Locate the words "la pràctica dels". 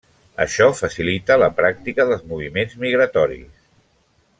1.43-2.27